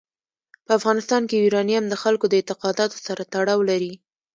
[0.65, 3.93] په افغانستان کې یورانیم د خلکو د اعتقاداتو سره تړاو لري.